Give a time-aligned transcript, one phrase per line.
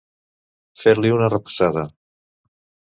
[0.85, 1.87] Fer-li una repassada.